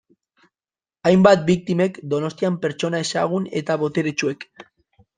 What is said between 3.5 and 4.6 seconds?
eta boteretsuek.